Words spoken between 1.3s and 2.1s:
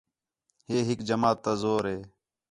تا زور ہِے